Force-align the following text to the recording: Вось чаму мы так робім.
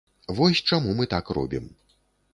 Вось 0.39 0.61
чаму 0.71 0.95
мы 1.01 1.05
так 1.13 1.31
робім. 1.39 1.71